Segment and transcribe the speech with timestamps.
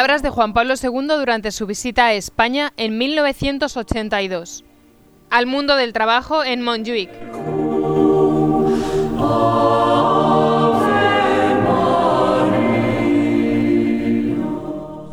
[0.00, 4.64] Palabras de Juan Pablo II durante su visita a España en 1982.
[5.28, 7.10] Al mundo del trabajo en Montjuic.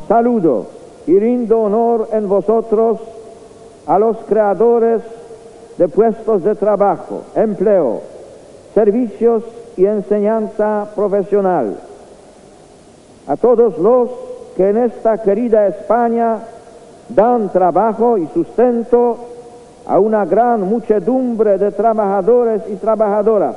[0.07, 0.67] Saludo
[1.05, 2.99] y rindo honor en vosotros
[3.87, 5.01] a los creadores
[5.77, 8.03] de puestos de trabajo, empleo,
[8.73, 9.43] servicios
[9.75, 11.77] y enseñanza profesional,
[13.27, 14.26] a todos los
[14.57, 16.39] que en esta querida España
[17.09, 19.15] dan trabajo y sustento
[19.85, 23.55] a una gran muchedumbre de trabajadores y trabajadoras.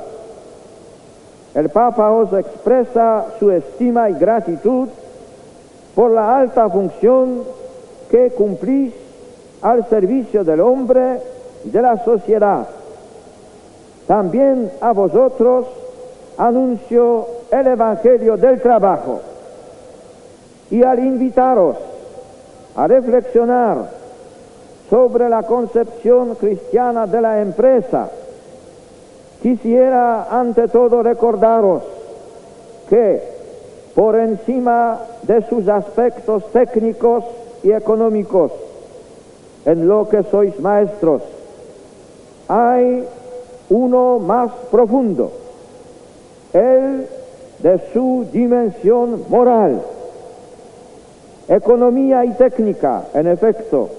[1.55, 4.89] El Papa os expresa su estima y gratitud
[5.95, 7.45] por la alta función
[8.11, 8.93] que cumplís
[9.63, 11.19] al servicio del hombre
[11.65, 12.67] y de la sociedad.
[14.05, 15.65] También a vosotros
[16.37, 19.30] anuncio el Evangelio del trabajo
[20.71, 21.77] y al invitaros
[22.75, 23.91] a reflexionar
[24.89, 28.09] sobre la concepción cristiana de la empresa,
[29.41, 31.83] quisiera ante todo recordaros
[32.89, 33.21] que
[33.95, 37.25] por encima de sus aspectos técnicos
[37.63, 38.51] y económicos,
[39.65, 41.21] en lo que sois maestros,
[42.47, 43.05] hay
[43.69, 45.31] uno más profundo,
[46.53, 47.07] el
[47.59, 49.81] de su dimensión moral.
[51.47, 53.89] Economía y técnica, en efecto,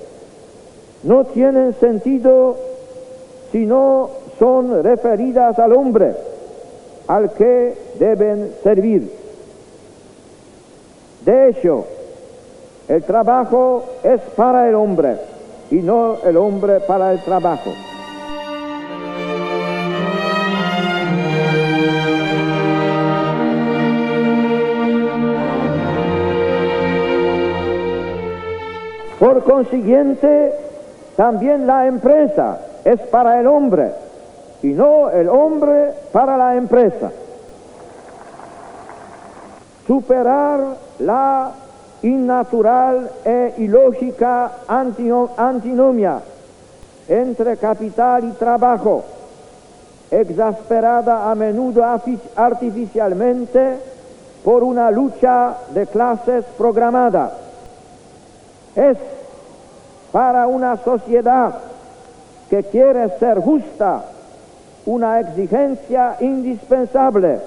[1.02, 2.56] no tienen sentido
[3.50, 6.14] si no son referidas al hombre,
[7.08, 9.12] al que deben servir.
[11.24, 11.84] De hecho,
[12.88, 15.16] el trabajo es para el hombre
[15.70, 17.70] y no el hombre para el trabajo.
[29.52, 30.52] Consiguiente,
[31.14, 33.92] también la empresa es para el hombre
[34.62, 37.10] y no el hombre para la empresa.
[39.86, 40.60] Superar
[41.00, 41.52] la
[42.02, 46.20] innatural e ilógica antinomia
[47.08, 49.04] entre capital y trabajo,
[50.10, 51.84] exasperada a menudo
[52.36, 53.76] artificialmente
[54.42, 57.32] por una lucha de clases programada.
[58.74, 58.96] Es
[60.12, 61.54] para una sociedad
[62.48, 64.04] que quiere ser justa
[64.84, 67.40] una exigencia indispensable,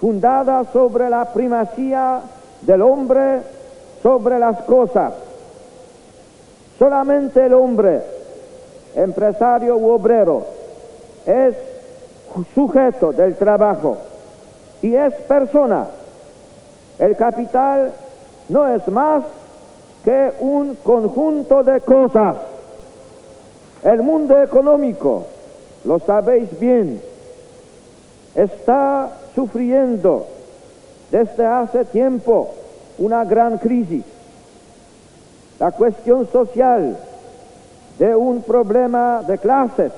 [0.00, 2.20] fundada sobre la primacía
[2.62, 3.42] del hombre
[4.02, 5.12] sobre las cosas.
[6.78, 8.02] Solamente el hombre,
[8.94, 10.46] empresario u obrero,
[11.24, 11.54] es
[12.54, 13.96] sujeto del trabajo
[14.82, 15.86] y es persona.
[16.98, 17.92] El capital
[18.48, 19.24] no es más
[20.06, 22.36] que un conjunto de cosas.
[23.82, 25.26] El mundo económico,
[25.84, 27.02] lo sabéis bien,
[28.32, 30.28] está sufriendo
[31.10, 32.54] desde hace tiempo
[32.98, 34.04] una gran crisis.
[35.58, 36.96] La cuestión social
[37.98, 39.90] de un problema de clases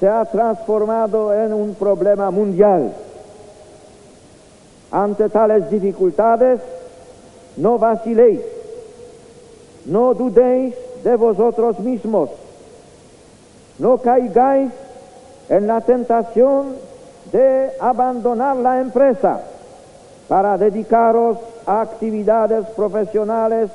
[0.00, 2.90] se ha transformado en un problema mundial.
[4.90, 6.60] Ante tales dificultades,
[7.58, 8.53] no vaciléis,
[9.86, 12.30] no dudéis de vosotros mismos,
[13.78, 14.72] no caigáis
[15.48, 16.76] en la tentación
[17.32, 19.40] de abandonar la empresa
[20.28, 23.70] para dedicaros a actividades profesionales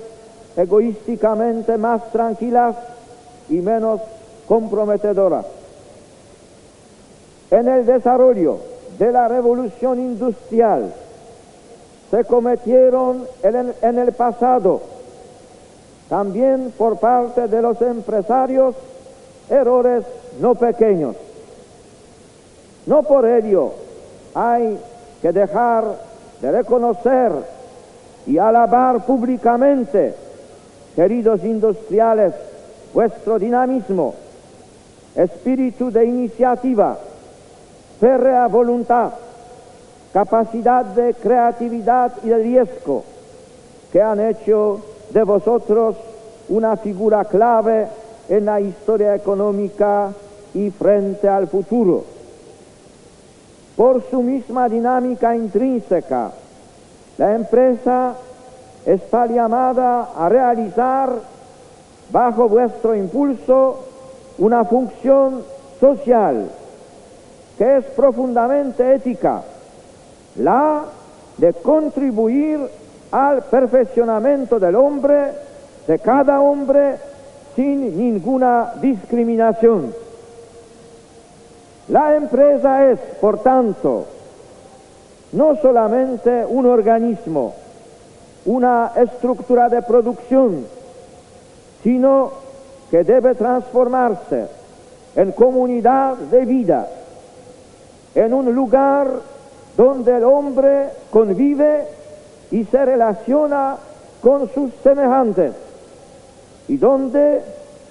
[0.56, 2.75] egoísticamente más tranquilas
[3.50, 4.02] y menos
[4.48, 5.46] comprometedoras.
[7.52, 8.58] En el desarrollo
[8.98, 10.94] de la revolución industrial
[12.12, 14.81] se cometieron en el pasado
[16.09, 18.75] también por parte de los empresarios
[19.50, 20.04] errores
[20.42, 21.16] no pequeños.
[22.88, 23.74] No por ello
[24.33, 24.80] hay
[25.22, 25.86] que dejar
[26.42, 27.31] de reconocer
[28.25, 30.16] y alabar públicamente,
[30.95, 32.33] queridos industriales,
[32.94, 34.16] vuestro dinamismo,
[35.16, 36.98] espíritu de iniciativa,
[38.00, 39.12] férrea voluntad,
[40.12, 43.04] capacidad de creatividad y de riesgo,
[43.92, 44.81] que han hecho
[45.12, 45.95] de vosotros
[46.50, 47.88] una figura clave
[48.28, 50.12] en la historia económica
[50.54, 52.04] y frente al futuro
[53.75, 56.31] por su misma dinámica intrínseca.
[57.18, 58.13] La empresa
[58.86, 61.10] está llamada a realizar
[62.12, 63.86] bajo vuestro impulso
[64.38, 65.44] una función
[65.80, 66.50] social
[67.57, 69.44] que es profundamente ética,
[70.38, 70.84] la
[71.38, 72.60] de contribuir
[73.12, 75.31] al perfeccionamiento del hombre,
[75.89, 76.97] de cada hombre,
[77.56, 79.91] sin ninguna discriminación.
[81.88, 84.06] La empresa es, por tanto,
[85.31, 87.56] no solamente un organismo,
[88.45, 90.68] una estructura de producción,
[91.81, 92.33] sino
[92.92, 94.45] que debe transformarse
[95.15, 96.88] en comunidad de vida,
[98.13, 99.07] en un lugar
[99.75, 101.88] donde el hombre convive
[102.51, 103.77] y se relaciona
[104.21, 105.69] con sus semejantes
[106.69, 107.42] y donde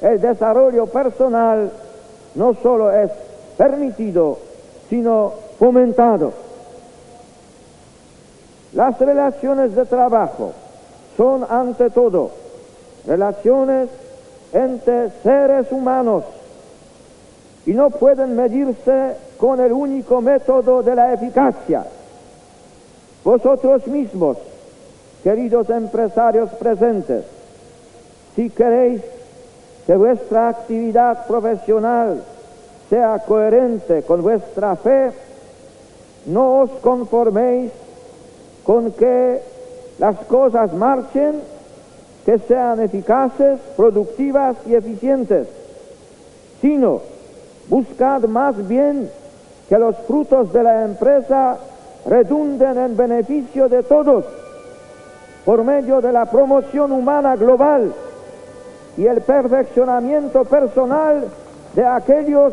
[0.01, 1.71] el desarrollo personal
[2.37, 3.11] no solo es
[3.57, 4.39] permitido,
[4.89, 6.33] sino fomentado.
[8.73, 10.53] Las relaciones de trabajo
[11.17, 12.31] son ante todo
[13.07, 13.89] relaciones
[14.53, 16.25] entre seres humanos
[17.67, 21.85] y no pueden medirse con el único método de la eficacia.
[23.25, 24.39] Vosotros mismos,
[25.25, 27.38] queridos empresarios presentes,
[28.39, 29.03] si queréis
[29.85, 32.23] que vuestra actividad profesional
[32.89, 35.11] sea coherente con vuestra fe,
[36.27, 37.73] no os conforméis
[38.63, 39.43] con que
[39.99, 41.41] las cosas marchen,
[42.25, 45.49] que sean eficaces, productivas y eficientes,
[46.61, 47.01] sino
[47.69, 49.11] buscad más bien
[49.69, 51.59] que los frutos de la empresa
[52.07, 54.25] redunden en beneficio de todos
[55.45, 57.93] por medio de la promoción humana global
[58.99, 61.29] y el perfeccionamiento personal
[61.73, 62.53] de aquellos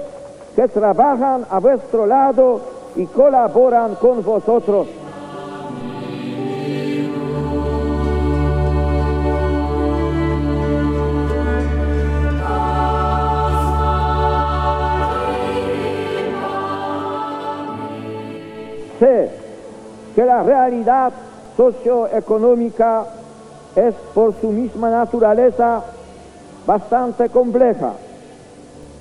[0.56, 2.62] que trabajan a vuestro lado
[2.96, 4.88] y colaboran con vosotros.
[19.00, 19.30] Sé
[20.14, 21.12] que la realidad
[21.58, 23.04] socioeconómica
[23.76, 25.84] es por su misma naturaleza
[26.66, 27.94] bastante compleja,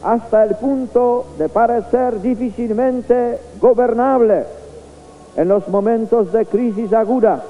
[0.02, 4.44] hasta el punto de parecer difícilmente gobernable
[5.36, 7.42] en los momentos de crisis aguda,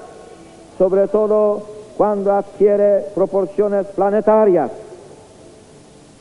[0.78, 1.62] sobre todo
[1.96, 4.70] cuando adquiere proporciones planetarias.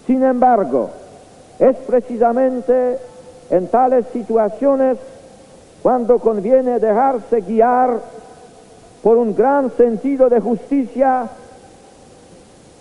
[0.07, 0.89] Sin embargo,
[1.59, 2.97] es precisamente
[3.49, 4.97] en tales situaciones
[5.81, 7.99] cuando conviene dejarse guiar
[9.01, 11.29] por un gran sentido de justicia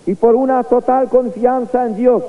[0.06, 2.22] y por una total confianza en Dios.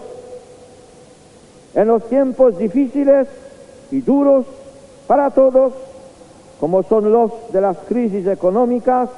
[1.73, 3.27] En los tiempos difíciles
[3.91, 4.45] y duros
[5.07, 5.73] para todos,
[6.59, 9.09] como son los de las crisis económicas,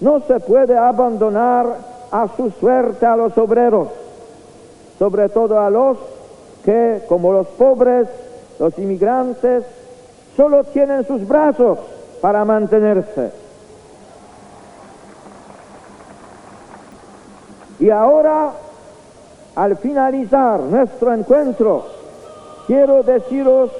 [0.00, 1.66] no se puede abandonar
[2.10, 3.88] a su suerte a los obreros,
[4.98, 5.96] sobre todo a los
[6.64, 8.08] que, como los pobres,
[8.58, 9.64] los inmigrantes,
[10.36, 11.78] solo tienen sus brazos
[12.20, 13.43] para mantenerse.
[17.78, 18.52] Y ahora,
[19.56, 21.84] al finalizar nuestro encuentro,
[22.66, 23.70] quiero deciros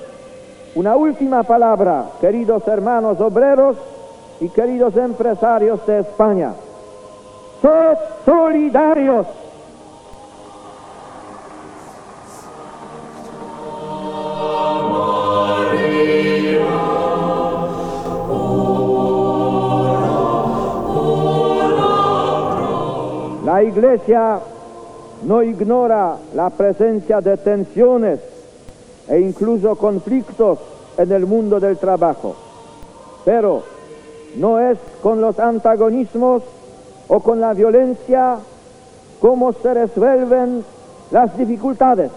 [0.75, 3.77] una última palabra, queridos hermanos obreros
[4.41, 6.53] y queridos empresarios de España.
[7.63, 9.27] Sed solidarios.
[23.65, 24.39] Iglesia
[25.25, 28.21] no ignora la presencia de tensiones
[29.09, 30.59] e incluso conflictos
[30.97, 32.35] en el mundo del trabajo,
[33.25, 33.63] pero
[34.37, 36.43] no es con los antagonismos
[37.09, 38.39] o con la violencia
[39.21, 40.65] como se resuelven
[41.11, 42.11] las dificultades.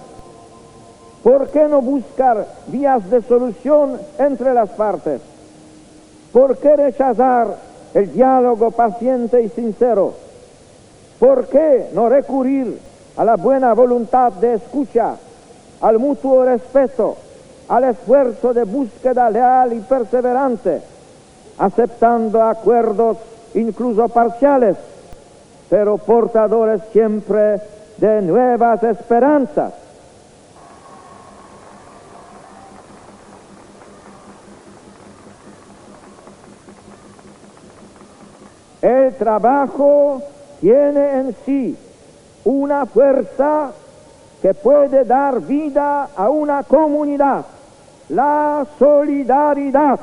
[1.23, 5.21] ¿Por qué no buscar vías de solución entre las partes?
[6.31, 7.55] ¿Por qué rechazar
[7.93, 10.26] el diálogo paciente y sincero?
[11.19, 12.79] ¿Por qué no recurrir
[13.15, 15.15] a la buena voluntad de escucha,
[15.81, 17.17] al mutuo respeto,
[17.69, 20.81] al esfuerzo de búsqueda leal y perseverante,
[21.57, 23.17] aceptando acuerdos
[23.55, 24.77] incluso parciales,
[25.69, 27.61] pero portadores siempre
[27.97, 29.73] de nuevas esperanzas?
[38.79, 40.21] El trabajo
[40.59, 41.77] tiene en sí
[42.45, 43.71] una fuerza
[44.41, 47.45] que puede dar vida a una comunidad,
[48.09, 49.99] la solidaridad.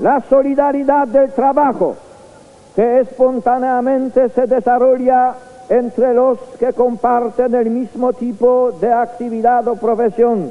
[0.00, 1.94] La solidaridad del trabajo
[2.74, 5.34] que espontáneamente se desarrolla
[5.68, 10.50] entre los que comparten el mismo tipo de actividad o profesión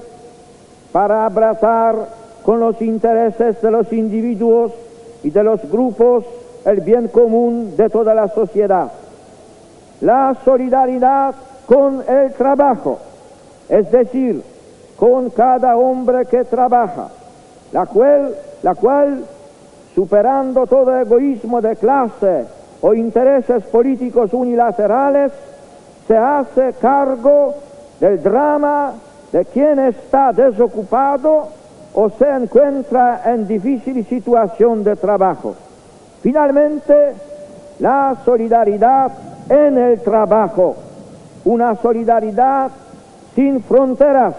[0.91, 1.95] para abrazar
[2.43, 4.71] con los intereses de los individuos
[5.23, 6.25] y de los grupos
[6.65, 8.91] el bien común de toda la sociedad.
[10.01, 12.99] La solidaridad con el trabajo,
[13.69, 14.43] es decir,
[14.97, 17.09] con cada hombre que trabaja,
[17.71, 19.23] la cual, la cual
[19.95, 22.45] superando todo egoísmo de clase
[22.81, 25.31] o intereses políticos unilaterales,
[26.07, 27.53] se hace cargo
[27.99, 28.93] del drama
[29.31, 31.47] de quien está desocupado
[31.93, 35.55] o se encuentra en difícil situación de trabajo.
[36.21, 37.13] Finalmente,
[37.79, 39.11] la solidaridad
[39.49, 40.75] en el trabajo,
[41.45, 42.69] una solidaridad
[43.35, 44.35] sin fronteras,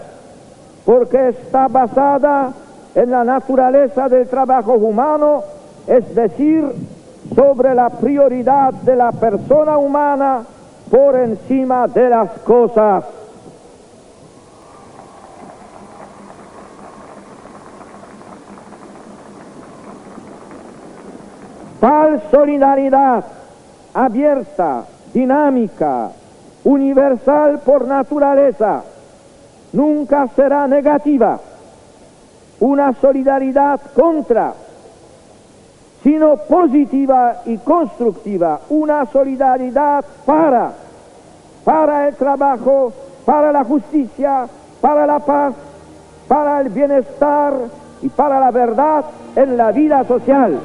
[0.85, 2.51] porque está basada
[2.95, 5.43] en la naturaleza del trabajo humano,
[5.87, 6.63] es decir,
[7.35, 10.43] sobre la prioridad de la persona humana
[10.89, 13.03] por encima de las cosas.
[22.31, 23.23] Solidaridad
[23.93, 26.09] abierta, dinámica,
[26.63, 28.83] universal por naturaleza,
[29.73, 31.39] nunca será negativa.
[32.59, 34.53] Una solidaridad contra,
[36.01, 38.59] sino positiva y constructiva.
[38.69, 40.71] Una solidaridad para,
[41.63, 42.93] para el trabajo,
[43.25, 44.47] para la justicia,
[44.79, 45.53] para la paz,
[46.27, 47.53] para el bienestar
[48.01, 49.05] y para la verdad
[49.35, 50.59] en la vida social.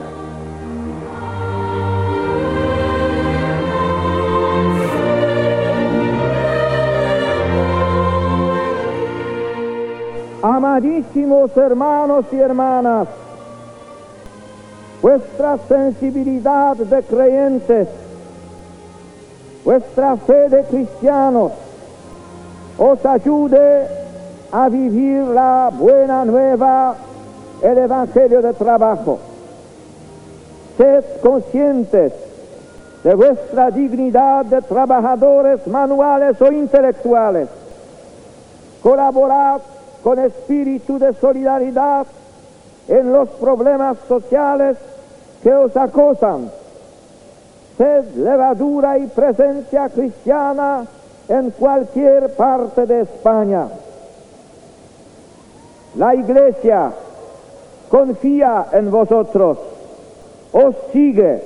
[10.78, 13.08] Amadísimos hermanos y hermanas,
[15.02, 17.88] vuestra sensibilidad de creyentes,
[19.64, 21.50] vuestra fe de cristianos,
[22.78, 23.88] os ayude
[24.52, 26.94] a vivir la buena nueva,
[27.60, 29.18] el Evangelio de trabajo.
[30.76, 32.12] Sed conscientes
[33.02, 37.48] de vuestra dignidad de trabajadores manuales o intelectuales.
[38.80, 39.60] Colaborad
[40.02, 42.06] con espíritu de solidaridad
[42.88, 44.76] en los problemas sociales
[45.42, 46.50] que os acosan.
[47.76, 50.86] Sed levadura y presencia cristiana
[51.28, 53.68] en cualquier parte de España.
[55.96, 56.92] La Iglesia
[57.88, 59.58] confía en vosotros,
[60.52, 61.42] os sigue,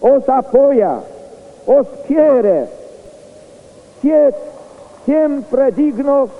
[0.00, 1.00] os apoya,
[1.66, 2.66] os quiere.
[4.00, 4.34] Sed
[5.04, 6.30] siempre dignos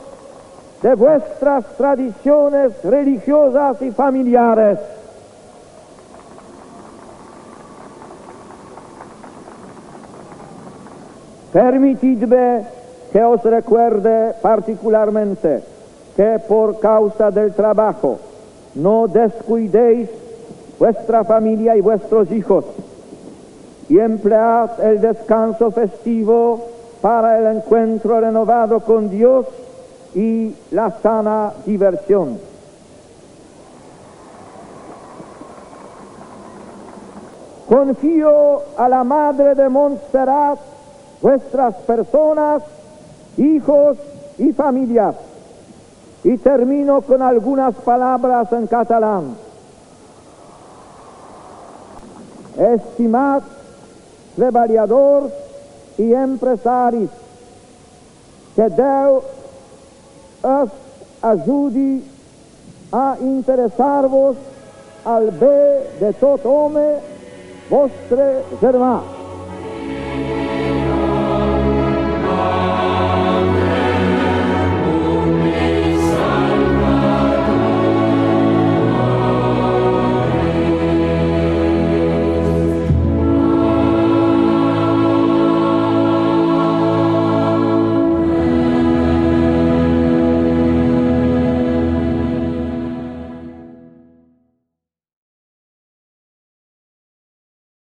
[0.82, 4.78] de vuestras tradiciones religiosas y familiares.
[11.52, 12.64] Permitidme
[13.12, 15.62] que os recuerde particularmente
[16.16, 18.18] que por causa del trabajo
[18.74, 20.08] no descuidéis
[20.78, 22.64] vuestra familia y vuestros hijos
[23.88, 26.68] y emplead el descanso festivo
[27.02, 29.46] para el encuentro renovado con Dios
[30.14, 32.38] y la sana diversión.
[37.69, 40.59] Confío a la Madre de Montserrat
[41.23, 42.62] vuestras personas,
[43.38, 43.97] hijos
[44.38, 45.14] y familias.
[46.25, 49.37] Y termino con algunas palabras en catalán.
[52.59, 53.42] Estimad
[54.37, 55.33] treballadors
[55.99, 57.11] i empresaris
[58.57, 59.23] que Déu
[60.42, 60.70] es
[61.22, 62.02] ajudi
[62.92, 64.37] a interessar-vos
[65.04, 66.87] al bé de tot home,
[67.70, 68.28] vostre
[68.61, 68.94] germà.